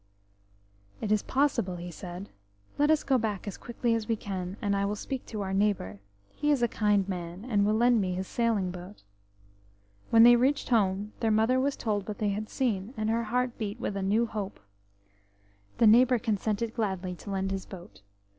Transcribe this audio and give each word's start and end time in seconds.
"It 0.99 1.11
is 1.11 1.21
possible," 1.21 1.75
he 1.75 1.91
said. 1.91 2.29
"Let 2.79 2.89
us 2.89 3.03
go 3.03 3.19
back 3.19 3.47
as 3.47 3.55
quickly 3.55 3.93
as 3.93 4.07
we 4.07 4.15
can, 4.15 4.57
and 4.59 4.75
I 4.75 4.83
will 4.83 4.95
speak 4.95 5.27
to 5.27 5.41
our 5.43 5.53
neighbour. 5.53 5.99
He 6.33 6.49
is 6.49 6.63
a 6.63 6.67
kind 6.67 7.07
man, 7.07 7.45
and 7.45 7.67
will 7.67 7.75
lend 7.75 8.01
me 8.01 8.15
his 8.15 8.25
sailing 8.25 8.71
boat." 8.71 9.03
When 10.09 10.23
they 10.23 10.35
reached 10.37 10.69
home 10.69 11.13
their 11.19 11.29
mother 11.29 11.59
was 11.59 11.75
told 11.77 12.07
what 12.07 12.17
they 12.17 12.29
had 12.29 12.49
seen, 12.49 12.95
and 12.97 13.11
her 13.11 13.25
heart 13.25 13.59
beat 13.59 13.79
with 13.79 13.95
a 13.95 14.01
new 14.01 14.25
hope. 14.25 14.59
The 15.77 15.85
neighbour 15.85 16.17
consented 16.17 16.73
gladly 16.73 17.13
to 17.17 17.29
lend 17.29 17.51
his 17.51 17.67
boat. 17.67 18.01